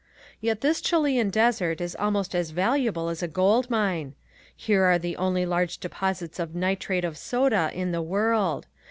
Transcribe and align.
Yet 0.39 0.61
this 0.61 0.81
Chilean 0.81 1.29
desert 1.29 1.79
is 1.79 1.95
almost 1.95 2.33
as 2.33 2.49
valuable 2.49 3.07
as 3.07 3.21
a 3.21 3.27
gold 3.27 3.69
mine. 3.69 4.15
Here 4.55 4.83
are 4.85 4.97
the 4.97 5.15
only 5.15 5.45
large 5.45 5.77
deposits 5.77 6.39
of 6.39 6.55
nitrate 6.55 7.05
of 7.05 7.19
soda 7.19 7.69
in 7.71 7.91
the 7.91 8.01
world. 8.01 8.65